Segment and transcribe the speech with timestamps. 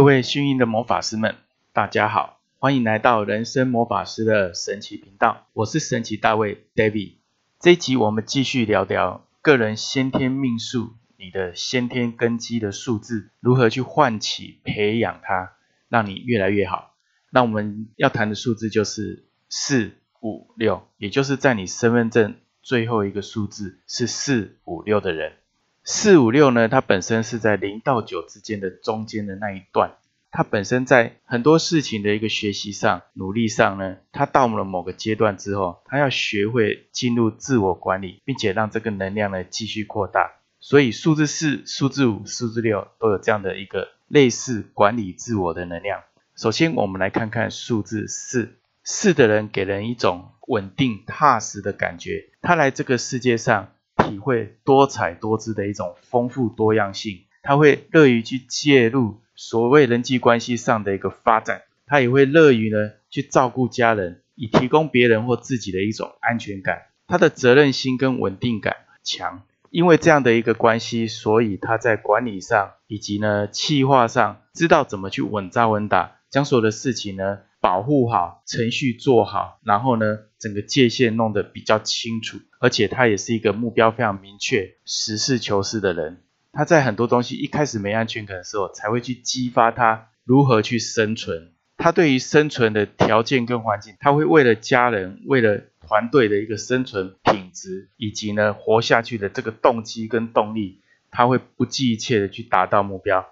[0.00, 1.36] 各位幸运的魔法师们，
[1.74, 7.16] 大家好，欢迎来到人生魔法师的神奇频道，我是神奇大卫 David。
[7.60, 15.52] 这一集我们继续聊聊个人先天命数，你的先天根基的数字如何去唤起、培养它，
[15.90, 16.94] 让你越来越好。
[17.28, 19.92] 那我们要谈的数字就是四
[20.22, 25.34] 五六，也就是在你身份证最后一个数字是四五六的人。
[25.82, 29.96] 四五六呢，它本身是在零到九之间的中间的那一段，
[30.30, 40.32] 它本身在很多事情的一个学习上、努力上呢，它到了某个阶段之后，它要学会进入自我管理，并且让这个能量呢继续扩大。
[40.60, 46.02] 所以数字四、数字五、数字六都有这样的一个类似管理自我的能量。
[46.36, 53.72] 首先，我们来看看数字四，四的人给人一种稳定踏实的感觉，他来这个世界上。
[54.02, 66.82] 体会多彩多姿的一种丰富多样性，他会乐于去介入所谓人际关系上的一个发展，他也会乐于呢去照顾家人，以提供别人或自己的一种安全感。
[67.06, 77.40] 他的责任心跟稳定感强，因为这样的一个关系，所以他在管理上以及呢企划上，知道怎么去稳扎稳打，将所有的事情呢。
[77.62, 86.22] 保护好程序做好，然后呢，整个界限弄得比较清楚，而且他也是一个目标非常明确、实事求是的人。
[86.52, 91.52] 他在很多东西一开始没安全感的时候，才会去激发他如何去生存。
[91.76, 100.80] 他对于生存的条件跟环境，他会为了家人、为了团队的一个生存品质，以及呢活下去的这个动机跟动力，
[101.10, 103.26] 他会不计一切的去达到目标。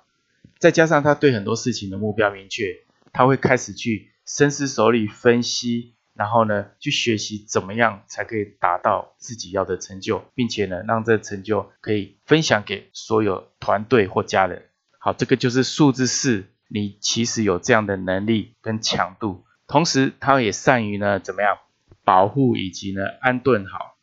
[0.58, 2.76] 再加上他对很多事情的目标明确，
[3.12, 4.10] 他会开始去。
[4.30, 14.64] 深思熟虑分析，然后呢，去学习怎么样才可以达到自己要的成就，并且呢，让这成就可以分享给所有团队或家人。
[14.98, 21.58] 好，这个就是数字四，你其实有这样的能力跟强度，同时他也善于呢，怎么样
[22.04, 23.94] 保护以及呢安顿好。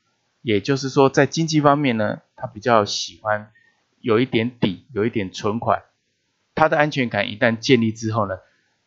[0.41, 3.51] 也就是说，在经济方面呢，他比较喜欢
[3.99, 5.83] 有一点底，有一点存款。
[6.53, 8.37] 他的安全感一旦建立之后呢？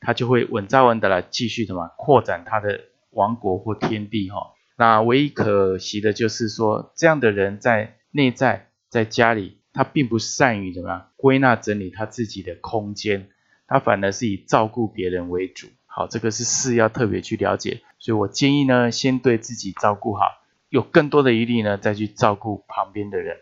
[0.01, 4.53] 他就会稳扎稳打来继续的嘛，扩展他的王国或天地哈。
[4.77, 13.29] 那唯一可惜的就是说，这样的人在内在在家里，他并不善于怎么样归纳整理他自己的空间，
[13.67, 15.69] 他反而是以照顾别人为主。
[15.87, 17.83] 好，这个是事要特别去了解。
[17.99, 20.27] 所以我建议呢，先对自己照顾好，
[20.69, 23.39] 有更多的余力呢，再去照顾旁边的人。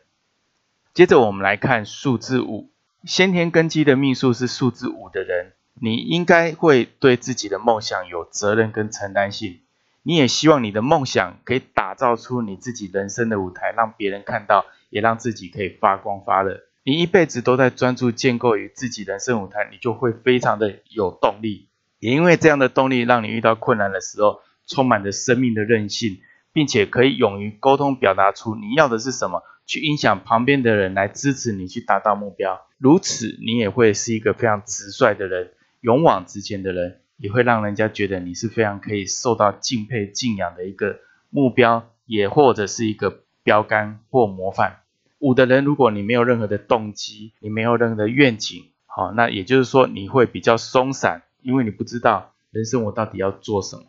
[0.95, 2.71] 接着我们来看数字五，
[3.05, 5.53] 先天根基的命数是数字五的人。
[5.81, 9.61] 你应该会对自己的梦想有责任跟承担性，
[10.03, 16.63] 你也希望你的梦想可以打造出你自己人生的舞台，让别人看到，也让自己可以发光发热。
[16.83, 21.69] 你一辈子都在专注建构于自己人生舞台，你就会非常的有动力。
[21.99, 26.21] 也因为这样的动力，让你遇到困难的时候，充满着生命的韧性，
[26.53, 32.67] 并且可以勇于沟通，表达出你要的是什么，去影响旁边的人来支持你去达到目标。
[32.79, 35.53] 如此，你也会是一个非常直率的人。
[35.81, 40.99] 勇往直前的人，也会让人家觉得你是非常可以受到敬佩、敬仰的一个
[41.31, 44.81] 目标，也或者是一个标杆或模范。
[45.19, 53.85] 五的人，如果你没有任何的动机，你没有任何的愿景，好，那也就是说你会比较松散，因为你不知道人生我到底要做什么。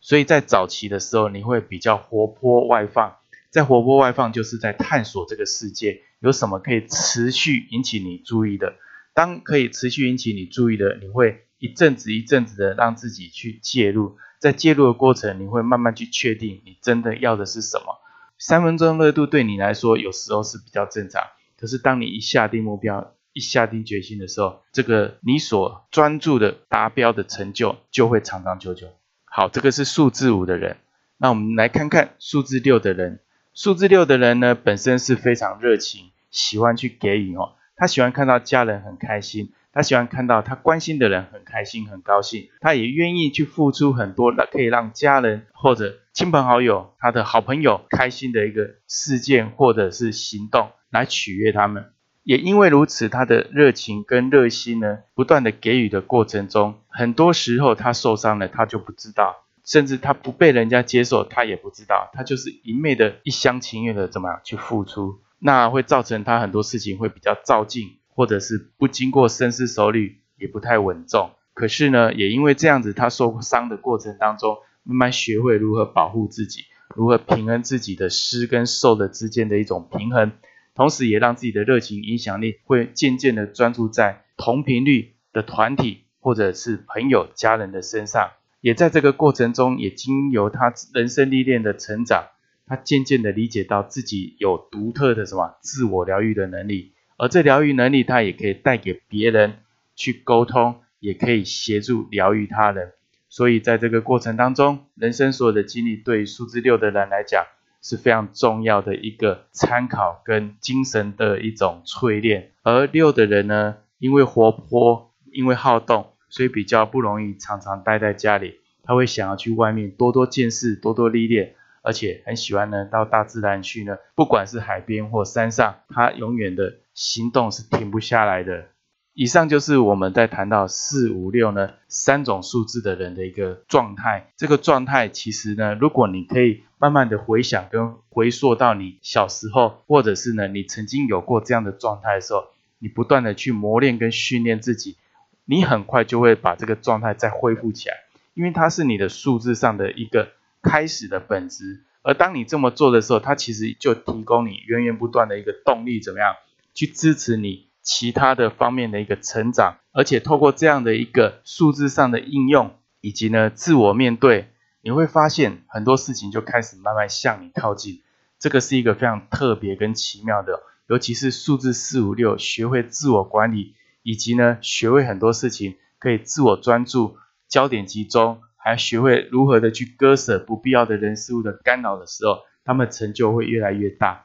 [0.00, 3.16] 所以在早期的时候，你会比较活泼外放。
[3.50, 8.74] 在活泼外放，就是在探索这个世界有什么可以持续引起你注意的。
[9.14, 17.98] 当可以持续引起你注意的，你会一阵子一阵子的让自己去介入，在介入的过程，你会慢慢去确定你真的要的是什么。
[18.38, 21.22] 三分钟热度对你来说有时候是比较正常，
[21.58, 28.88] 可是当你一下定目标、一下定决心的时候，这个你所专注的达标的成就就会长长久久。
[29.24, 30.78] 好，这个是数字五的人，
[31.18, 33.20] 那我们来看看数字六的人。
[33.54, 37.52] 数字六的人呢，本身是非常热情，喜欢去给予哦。
[37.82, 51.86] 他喜欢看到家人很开心，他喜欢看到他关心的人很开心、很高兴，他也愿意去付出很多，可以让家人或者亲朋好友、他的好朋友开心的一个事件或者是行动来取悦他们。
[52.22, 65.18] 也因为如此，他的热情跟热心呢，不断的给予的过程中，很多时候他受伤了，他就不知道，甚至他不被人家接受，他也不知道，他就是一昧的一厢情愿的怎么样去付出。
[65.44, 71.32] 那会造成他很多事情会比较照进，或者是不经过深思熟虑，也不太稳重。
[71.52, 80.30] 可是呢，也因为这样子，他受伤的过程当中，慢慢学会如何保护自己，如何平衡自己的施跟受的之间的一种平衡，
[80.74, 88.30] 同时也让自己的热情影响力会渐渐的专注在同频率、的团体或者是朋友、家人的身上，
[88.60, 92.28] 也在这个过程中，也经由他人生历练的成长，
[92.66, 99.58] 他渐渐的理解到自己有独特的什么自我疗愈的能力，而这疗愈能力，他也可以带给别人
[99.94, 102.92] 去沟通，也可以协助疗愈他人。
[103.28, 107.44] 所以在这个过程当中，人生所有的经历，对数字六的人来讲
[107.82, 112.52] 是非常重要的一个参考跟精神的一种淬炼。
[112.62, 118.60] 而六的人呢，因为活泼，因为好动，所以比较不容易常常待在家里。
[118.84, 128.68] 他会想要去外面多多见识，多多历练，而且很喜欢呢到大自然去呢，不管是海边或山上，他永远的行动是停不下来的。
[129.14, 134.28] 以上就是我们在谈到四五六呢三种数字的人的一个状态。
[134.38, 142.44] 这个状态其实呢，如果你可以慢慢的回想跟回溯到你小时候，或者是呢你曾经有过这样的状态的时候，
[142.78, 144.96] 你不断的去磨练跟训练自己，
[145.44, 147.96] 你很快就会把这个状态再恢复起来，
[148.32, 150.30] 因为它是你的数字上的一个
[150.62, 151.84] 开始的本质。
[152.02, 156.34] 而当你这么做的时候，它其实就提供你源源不断的一个动力，怎么样
[156.72, 157.68] 去支持你？
[157.82, 168.00] 其他的方面的一个成长，而且透过这样的一个数字上的应用，以及呢自我面对，你会发现很多事情就开始慢慢向你靠近。
[168.38, 173.74] 这个是一个非常特别跟奇妙的，尤其是数字四五六，学会自我管理，
[174.04, 177.16] 以及呢学会很多事情可以自我专注、
[177.48, 184.24] 焦点集中，还学会如何的去割舍不必要的人事物的干扰的时候，他们成就会越来越大。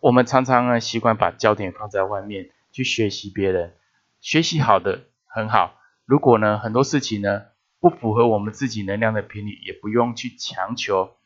[0.00, 2.50] 我们常常呢习惯把焦点放在外面。
[2.70, 3.72] 去学习别人，
[4.20, 5.80] 学习好的很好。
[6.04, 7.46] 如果呢很多事情呢
[7.80, 11.16] 不符合我们自己能量的频率，也不用去强求。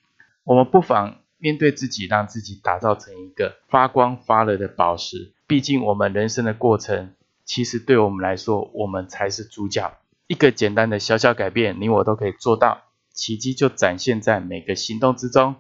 [0.45, 5.33] 我们不妨面对自己，让自己打造成一个发光发热的宝石。
[5.47, 7.13] 毕竟我们人生的过程，
[7.45, 9.99] 其实对我们来说，我们才是主角。
[10.33, 15.57] 一个简单的小小改变，你我都可以做到，奇迹就展现在每个行动之中。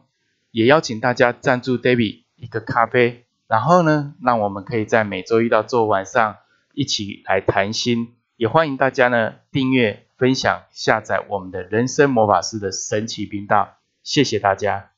[0.50, 3.26] 也邀请大家赞助 David 一个咖啡。
[3.46, 6.38] 然后呢，让我们可以在每周一到周五晚上
[6.72, 14.91] 一起来谈心，也欢迎大家呢订阅、分享、下载我们的人生魔法师的神奇频道，谢谢大家。